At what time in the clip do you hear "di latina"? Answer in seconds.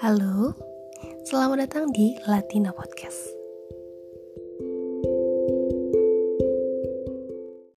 1.92-2.72